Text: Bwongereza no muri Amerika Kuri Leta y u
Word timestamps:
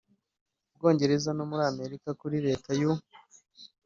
Bwongereza 0.75 1.29
no 1.37 1.43
muri 1.49 1.63
Amerika 1.71 2.09
Kuri 2.19 2.37
Leta 2.47 2.69
y 2.79 2.83
u 2.89 2.91